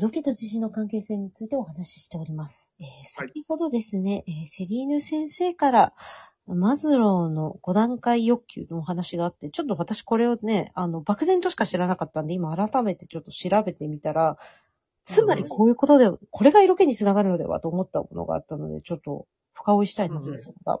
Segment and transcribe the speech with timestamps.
[0.00, 2.72] 色気と自信の関係性についてお話ししております。
[2.80, 5.92] えー先ほどですね、えーセリーヌ先生から、
[6.46, 14.38] マズローの5段階欲求のお話があって、ちょっと私これをね、あの、漠然としか知らなかったんで、今改めてちょっと調べてみたら、
[15.04, 20.80] つまりこういうことで、これが色気につながるのではと思ったものがあったので、ちょっと深追いしたいなと思ったのが、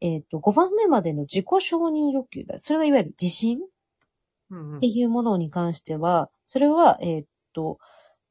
[0.00, 2.60] えっ、と、5番目までの自己承認欲求だ。
[2.60, 3.58] それがいわゆる自信
[4.50, 7.78] うんうんっていうものに関しては、それは、えーっと、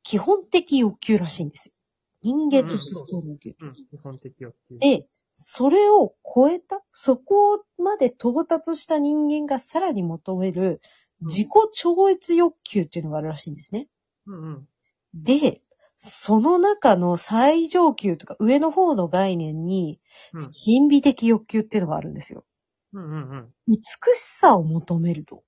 [0.03, 1.73] 基本的欲求らしいんですよ。
[2.21, 3.55] 人間の必要な欲求。
[3.59, 4.77] うん、基本的欲求。
[4.77, 10.81] で、それを超えた、そこまで到達した人間がさらに求める
[11.21, 13.87] 自己超越欲求っていうのがあるらしいんですね。
[14.27, 14.67] うんうん。
[15.13, 15.61] で、
[15.97, 19.99] その中の最上級とか上の方の概念に、
[20.33, 22.45] うん神秘的欲求っていうのがあるんですよ。
[22.93, 23.53] うんうんうん。
[23.67, 23.77] 美
[24.13, 25.43] しさを求めると。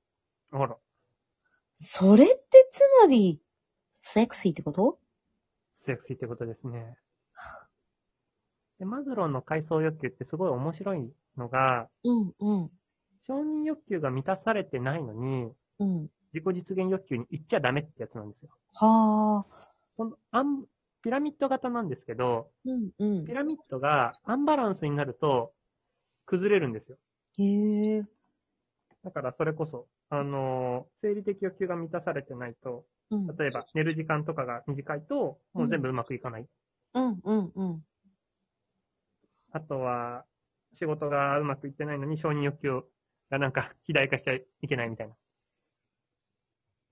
[0.52, 0.76] あら、
[1.78, 3.40] それってつまり、
[4.16, 4.98] セクシーってこと？
[5.74, 6.96] セクシーってことですね。
[8.80, 12.70] で、マズローの階層欲求ってすごい面白いのが、うん、うん、
[13.28, 16.08] 承認欲求が満たされてないのに、うん。
[16.34, 18.52] 自己実現欲求に行っちゃダメってやつなんですよ。
[18.76, 19.74] はあ。
[19.98, 20.64] このアン
[21.04, 23.34] ピラミッド型なんですけど、うん、うんピ。
[23.34, 25.52] ラミッドがアンバランスになると
[26.26, 26.96] 崩れるんですよ。
[27.38, 28.04] へえ。
[29.04, 36.48] だからそれこそ、あのー生理的欲求が満たされてないと、うん、例えば寝る時間とかが短いと、もう全部うまくいかない。
[36.94, 37.84] うん、うん、うん。
[39.52, 40.26] あとは、
[40.74, 42.84] 仕事がうまくいってないのに承認欲求
[43.30, 45.16] がなんか 肥大化しちゃいけないみたいな。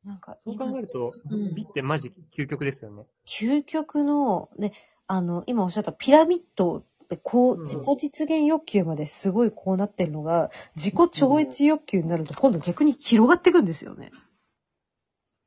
[0.05, 3.05] なんか、そう考えると、うん美ってマジ究極ですよね。
[3.25, 4.73] 究極の、ね、
[5.07, 14.11] あの、今おっしゃったピラミッドってこう、うん自己実現欲求まですごいこうなってるのが、自己超越欲求になると今度逆に広がっていくんですよね。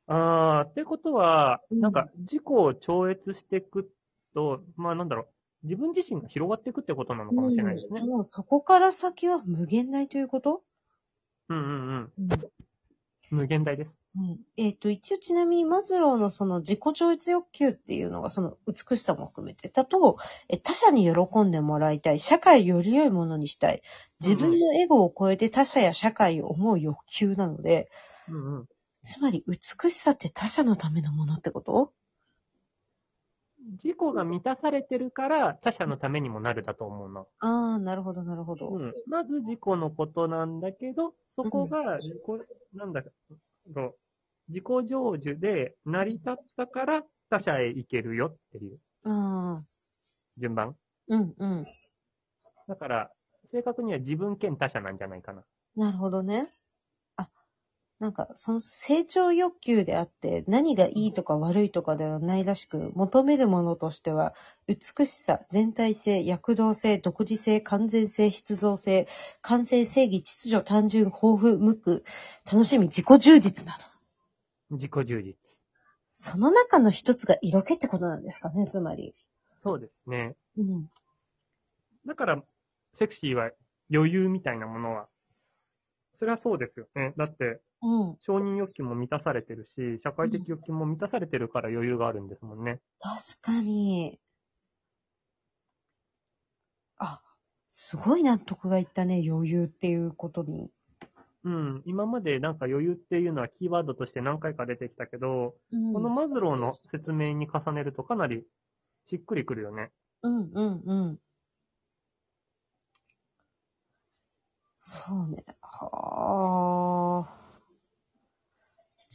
[0.07, 1.81] あー、ってことは、うん。
[1.81, 3.91] なんか自己を超越していく
[4.33, 5.23] と、まあなんだろ
[5.63, 8.01] う、自分自身が広がっていくってことなのかもしれないですね。
[8.01, 8.09] うん。
[8.09, 10.63] もうそこから先は無限大ということ？
[11.49, 12.11] うんうんうん。
[12.17, 12.29] うん。
[13.29, 13.99] 無限大です。
[14.15, 14.39] うん。
[14.55, 20.17] えっ、と、一応ちなみにマズローのその自己超越欲求っていうのがその美しさも含めて、だと、
[20.47, 23.81] え他者に喜んでもらいたい、社会より良いものにしたい、
[24.21, 27.89] 自分のエゴを超えて他者や社会を思う欲求なので、
[28.29, 28.67] うんうん。
[29.07, 31.93] つまり美しさって他者のためのものってこと？
[33.71, 37.25] 自己が満たされてるから他者のためにもなるだと思うな。
[37.39, 38.67] ああ、なるほど、なるほど。
[38.67, 38.93] うん。
[39.07, 43.01] まず自己のことなんだけど、そこが自己、なんだ
[43.73, 43.95] ろう、
[44.49, 44.83] 自己成
[45.17, 49.63] 就で成り立ったから他者へ行けるよっていうああ、
[50.37, 50.75] 順番。
[51.07, 51.65] うん、うん。
[52.67, 53.09] だから、
[53.45, 55.43] 正確には自分兼他者なんじゃないかな。
[55.77, 56.51] なるほどね。
[57.99, 64.35] あ、なんか、その成長欲求であって、何がいいとか悪いとかではないらしく、求めるものとしては、
[64.67, 69.07] 美しさ、全体性、躍動性、独自性、完全性、必造性、
[69.41, 72.01] 完成、正義、秩序、単純、豊富、無垢、
[72.45, 74.75] 楽しみ、自己充実など。
[74.77, 75.63] 自己充実。
[76.15, 79.15] その中の一つが色気ってことなんですかね、つまり。
[79.55, 80.35] そうですね。
[80.57, 80.89] うん。
[82.05, 82.43] だから、
[82.93, 83.51] セクシーは
[83.93, 85.07] 余裕みたいなものは、
[86.13, 87.13] それはそうですよね。
[87.17, 88.17] だって、うん。
[88.21, 92.79] 承認欲求も満たされてるし、社会的欲求も満たされてるから余裕があるんですもんね。
[92.99, 94.19] 確かに。
[96.97, 97.21] あ、
[97.67, 100.71] すごい納得がいったね、余裕っていうことに。
[101.43, 101.83] うん。
[101.85, 108.43] 今までなんか余裕っていうのはキーワードとして何回か出てきたけど、うん、このマズローの説明に重ねるとかなり
[109.09, 109.91] しっくりくるよね。
[110.23, 111.19] うんうんうん。
[114.81, 115.43] そうね。
[115.61, 117.36] はあ。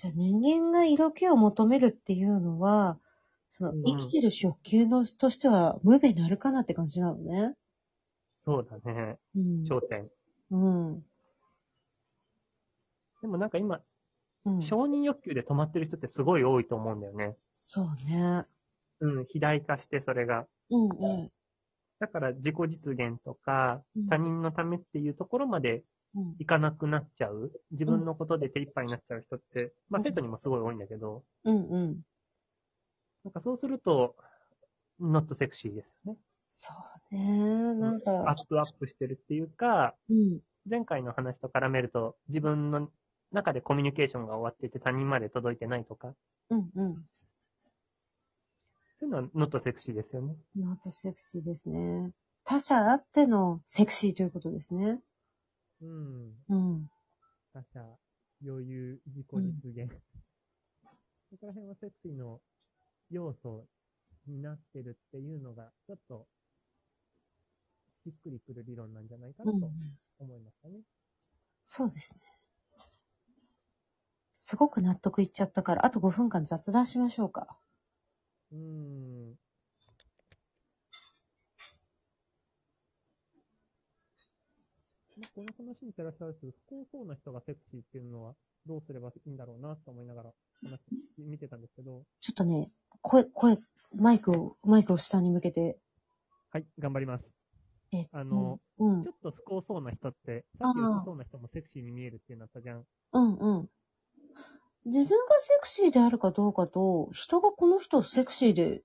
[0.02, 2.98] じゃあ人間が色気を求めるっていうのは、
[3.48, 7.54] そのうん生きてる欲求のとしては無べなるかなって感じなのね。
[8.44, 9.18] そうだね。
[9.34, 9.64] うん。
[9.64, 10.10] 頂点。
[10.50, 11.06] うん。
[13.22, 13.80] でもなんか今、
[14.44, 14.60] うん。
[14.60, 17.36] 承認欲求で止まってる人ってすごい多いと思うんだよね。
[17.54, 18.46] そうね。
[19.00, 19.10] うん。
[19.24, 20.46] 肥大化してそれが。
[20.70, 21.32] うんうん。
[22.02, 25.84] だから自己実現とかうん、他人のためっていうところまで
[26.16, 27.52] うんいかなくなっちゃう。
[27.70, 32.00] 自分のことで手一杯になっちゃう人って、まあうん生徒にもすごい多いんだけど、うんうん。
[33.24, 34.16] なんかそうすると、
[35.00, 36.18] not sexy ですよね。
[36.50, 36.72] そ
[37.10, 37.74] うね。
[37.74, 40.40] なんか、アップアップしてるっていうか、うん。
[40.68, 42.90] 前回の話と絡めると、自分の
[43.30, 46.14] 中でコミュニケーションが終わってて他人まで届いてないとか、
[46.50, 47.04] うんうん。
[49.02, 50.36] そういうのは not sexy ですよね。
[50.54, 52.12] not sexy ですね。
[52.44, 55.00] 他者あってのセクシーということですね。
[55.80, 56.30] うん。
[56.48, 56.88] うん。
[57.52, 57.80] 他者、
[58.46, 59.90] 余裕、自己実現。
[61.30, 62.40] そこら辺はセクシーの
[63.10, 63.66] 要素
[64.28, 66.28] になってるっていうのが、ちょっと、
[68.04, 69.68] しっくりくる理論なんじゃないかなと
[70.20, 70.78] 思いましたね。
[71.64, 72.20] そうですね。
[74.32, 77.58] すごく納得いっちゃったから、あと5分間雑談しましょうか。
[78.52, 79.38] うーん。
[85.18, 88.34] まあこの話に照らし合わせる不幸そうな人がセクシーっていうのは
[88.66, 90.30] どうすればいいんだろうなと思いながら
[90.62, 90.80] 話
[91.18, 92.70] 見てたんですけど、ちょっとね、
[93.02, 93.58] 声、声、
[93.94, 95.78] マイクを、マイクを下に向けて、
[96.50, 97.24] はい、頑張ります。
[97.92, 102.84] え、あの、うんち、ょっと不幸そうな人って、さっき薄そうな人もセクシーに見えるっていうのあったじゃん。
[103.12, 103.68] うん、うん。
[104.84, 108.82] 自分がセクシーであるかどうかと、人がこの人をセクシーで、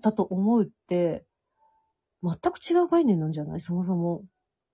[0.00, 1.24] だと思うって、
[2.22, 3.60] 全く違う概念なんじゃない？
[3.60, 4.24] そもそも。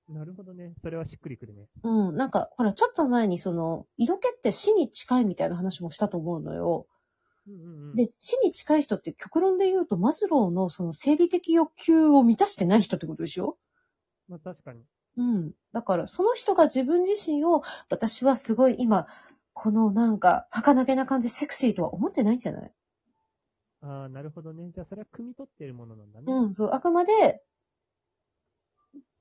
[0.08, 0.72] なるほどね。
[0.82, 1.66] それはしっくりくるね。
[1.84, 6.86] うん、なんか、ほら、ちょっと前にその、色気って死に近いみたいな話もしたと思うのよ。
[7.46, 7.94] うんうんうん。
[7.94, 13.56] で、死に近い人って極論で言うと、マズローのその生理的欲求を満たしてない人ってことでしょ？
[14.28, 14.80] まあ確かに。
[15.16, 15.52] うん。
[15.72, 19.06] だから、その人が自分自身を、私はすごい今、
[19.62, 22.72] このなんか、儚げな感じ、セクシーとは思ってないんじゃない？
[23.82, 24.70] ああ、なるほどね。
[24.74, 26.24] じゃあそれは汲み取っているものなんだね。
[26.32, 27.42] うん、そう、あくまで、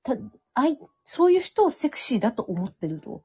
[0.03, 0.15] た、
[0.53, 3.23] あい、そういう人をセクシーだと思ってると。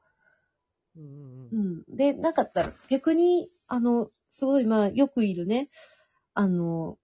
[0.97, 1.83] うんうんううん。
[1.93, 1.97] ん。
[1.97, 5.69] で、なかったら、逆に、あの、すごい、まあ、よくいるね、
[6.33, 6.97] あの、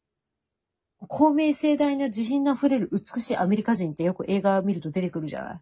[1.07, 5.59] 公明盛大な自信の溢れる美しいアメリカ人ってよく映画見ると出てくるじゃない？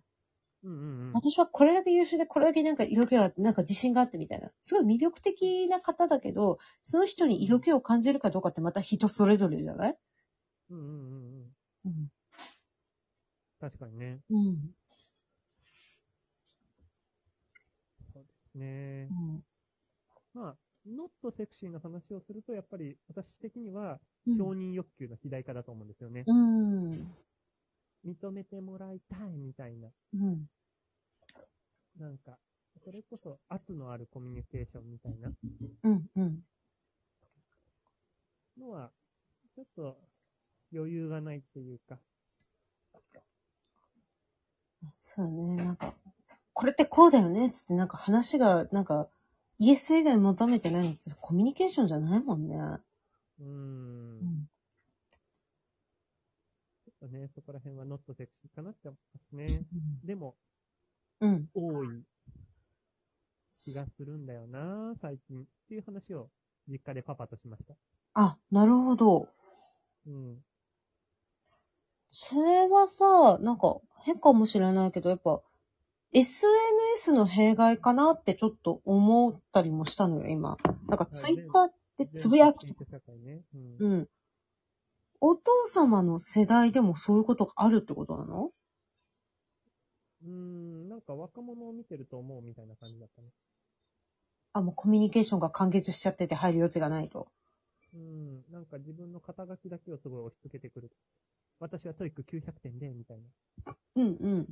[0.64, 1.14] うんうんうん。
[1.14, 4.50] 私はこれだけ優秀で、これだけなんか色気があって、なんか自信があってみたいな。
[4.64, 9.98] すごい魅力的な方だけど、その人に色気を感じるかどうかってまた人それぞれじゃない？
[10.70, 11.00] うんうんうんう
[11.50, 11.52] ん。
[11.86, 12.12] うん。
[13.60, 14.20] 確かにね。
[14.30, 14.58] うん。
[18.14, 19.08] そうですね。
[19.12, 19.44] うん
[20.34, 20.56] まあ、
[20.86, 26.24] ノットセクシーな話をすると、やっぱり私的にはうん承認欲求の肥大化だと思うんですよね。
[26.28, 26.39] うん。
[28.22, 29.90] 認めてもらいたいみたいな。
[30.14, 30.50] うん。
[32.00, 32.38] なんか、
[32.84, 35.32] それこそ圧のあるコミュニケーションみたいな
[35.84, 36.10] うん。
[36.16, 36.44] うん。
[38.60, 38.92] のは、
[39.56, 39.98] ちょっと
[40.74, 41.98] 余裕がないっていうか。
[45.00, 45.94] そうね、なんか、
[46.54, 49.08] これってこうだよねつって、なんか話が、なんか、
[49.58, 52.56] イエス以外求めてないのってコミュニケーションじゃないもんね。
[53.42, 54.50] うんん。
[56.86, 59.66] ちょっとね、そこら辺はノットセクシーかなって思いますね。
[60.04, 60.36] でも、
[61.22, 61.50] うん。
[61.54, 62.04] 多い
[63.56, 65.42] 気がするんだよな、最近。
[65.42, 66.30] っていう話を
[66.68, 67.76] 実家でパパとしました。
[68.14, 69.28] あ、なるほど。
[70.08, 70.44] うん。
[72.10, 75.42] それはさ、なんか、変かもしれないけど、やっぱ、
[76.12, 80.58] SNS の弊害かなってちょっと思ったりもしたのよ、今。
[80.88, 82.66] なんか、ツイッターでつぶやく。
[83.80, 84.10] うん。
[85.22, 88.52] お父様の世代でもそういうことがあるってことなの？
[90.24, 93.30] うーん、なんか若者を見てると思うみたいな感じだったね。
[94.54, 97.28] あ、もうコミュニケーションが完結しちゃってて入る余地がないと。
[97.94, 100.92] うん、なんか自分の肩書きだけをすごい押し付けてくる。
[101.60, 103.18] 私は TOEIC 900点で、みたい
[103.66, 103.76] な。
[103.96, 104.48] うんうん。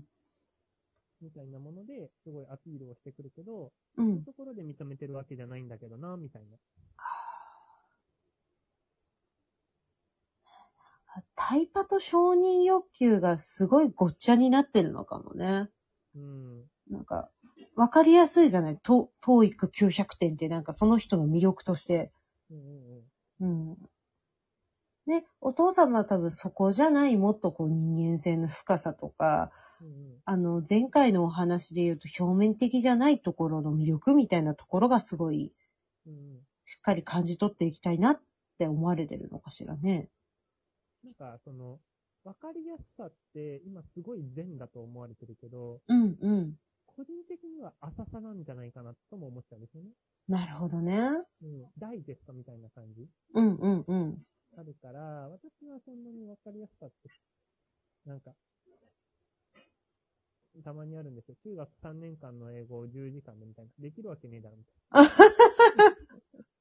[1.21, 4.25] みたいなもので、すごいアピールをしてくるけど、うんそういう。
[4.25, 6.57] ところで認めてるわけじゃないんだけどな、みたいな。
[11.35, 15.69] タイパと承認欲求がすごいごっちゃになってるのかもね。
[16.15, 16.63] うん。
[16.89, 17.29] なんか、
[17.75, 18.77] わかりやすいじゃない？
[18.83, 22.11] ト、トーイック900点ってなんかその人の魅力として。
[22.51, 23.03] うん
[23.39, 23.77] うん。
[25.05, 29.51] ね、お父様は多分そこじゃないもっとこう人間性の深さとか。
[30.25, 35.53] あの、前回のお話で言うと表面的じゃないところの魅力みたいなところがすごい
[36.05, 36.39] うんうん。
[36.65, 38.21] しっかり感じ取っていきたいなっ
[38.57, 40.09] て思われてるのかしらね。
[41.07, 41.79] なんか、その、
[42.25, 46.53] わかりやすさって、今すごい善だと思われてるけど、うんうん。
[46.85, 49.89] 個人的には浅さなんじゃないかなとも思っちゃうんですよね。
[50.27, 50.99] なるほどね。
[51.41, 51.65] うん。
[51.77, 54.17] ダイジェストみたいな感じうんうんうん。
[54.57, 57.09] あるから、私はそんなにわかりやすさって、
[58.05, 58.31] なんか、
[60.61, 61.35] たまにあるんですよ。
[61.41, 63.71] 中学3年間の英語を10時間でみたいな。
[63.79, 65.09] できるわけねえだろ、みたいな。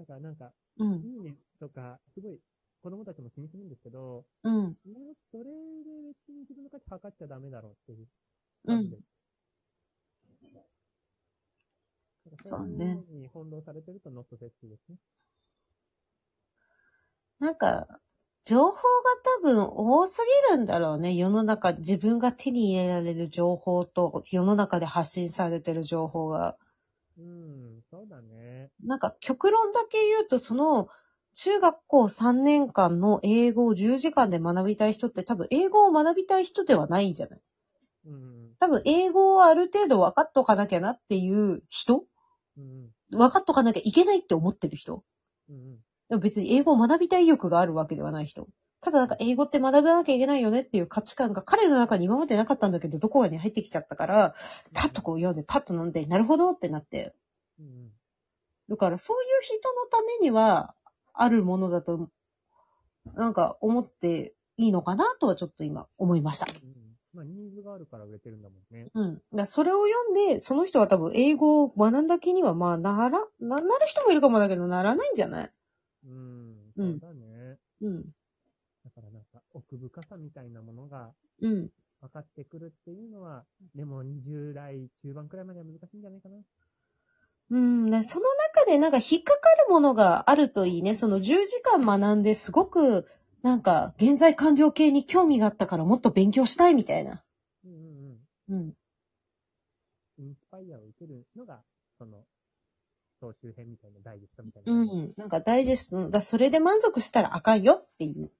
[0.00, 1.04] だからなんか、うん。
[1.04, 2.38] いいねとか、すごい
[2.82, 4.74] 子供たちも気にするんですけど、うん。
[5.30, 5.48] それで
[6.08, 8.06] 別に自分の価値測っちゃダメだろうっていう
[8.64, 8.96] うん感じで。。
[12.24, 14.96] なんかそうねいうのに翻弄されてるとノットセですね。
[17.40, 17.86] なんか、
[18.44, 18.80] 情報が
[19.38, 21.14] 多分多すぎるんだろうね。
[21.14, 26.56] 世の中、自分が手に入れられる情報と、世の中で発信されてる情報が。
[27.18, 28.70] ううん、そうだね。
[28.84, 30.88] なんか極論だけ言うと、その、
[31.34, 37.40] 中学校3年間の英語を10時間で学びたい人って多分英語を学びたい人ではないじゃない。
[38.06, 42.04] うん、多分英語をある程度分かっとかなきゃなっていう人？
[42.56, 45.04] うん、分かっとかなきゃいけないって思ってる人？
[45.48, 45.76] うん、
[46.08, 48.48] でも別に英語を学びたい意欲があるわけではない人。
[48.80, 54.34] ただなんか英語って学ばなきゃいけないよねっていう価値観が彼の中に今までなかったんだけど、どこかに入ってきちゃったから、
[54.74, 57.14] パッとこう読んで、パッと飲んで、なるほどってなって。
[57.60, 57.92] うん、
[58.68, 60.74] だからそういう人のためには、
[61.12, 62.08] あるものだと、
[63.14, 66.46] なんか思っていいのかなとはちょっと今思いました。
[66.46, 66.96] うん。
[67.12, 68.90] まあ、ニーズがあるから売れてるんだもんね。
[68.94, 69.14] うん。
[69.14, 75.50] だからそれを読んで、その人は多分英語を学んだ気には、まあ、なら、な、なる人もいるかもだけど、ならないんじゃない？
[76.06, 77.58] うん、うんそうだね。
[77.82, 78.02] うん。
[78.84, 81.12] だからなんか、奥深さみたいなものが
[81.42, 81.68] うん。
[82.00, 86.36] 分かってくるっていうのは、でも20代中盤くらいまでは難しいんじゃないかな。
[87.50, 90.94] うん、ねその中でなんか引っかかるものがあるといいね。
[90.94, 93.06] その10時間学んですごく、
[93.42, 97.22] なんか、現在完了系に興味があったからもっと勉強したいみたいな。
[97.64, 98.58] うんうんうん。
[98.58, 98.74] うん。
[100.18, 101.62] インスパイアを受けるのが、
[101.98, 102.24] その、
[103.20, 104.72] 総集編みたいなダイジェストみたいな。
[104.72, 105.14] うん。
[105.16, 108.30] なんかダイジェスト、だそれで満足したらあかんよっていう。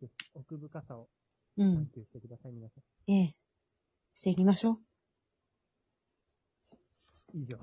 [0.00, 1.08] ぜひ奥深さを
[1.56, 1.90] うん。
[1.92, 3.12] してください、皆さん。
[3.12, 3.36] ええ。
[4.14, 4.87] していきましょう。
[7.34, 7.58] 以上。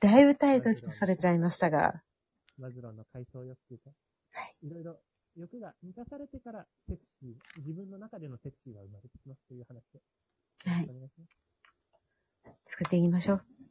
[0.00, 2.02] だいぶタイトルとされちゃいましたが。
[2.58, 3.90] マズローの階層欲求と、
[4.32, 4.66] はい。
[4.66, 4.96] いろいろ
[5.36, 10.00] 欲が満たされてからセクシー、自分の中でのセクシーが生まれてきますという話で。
[10.70, 10.92] はいお。
[10.92, 12.62] 願いします。
[12.64, 13.61] 作っていきましょう。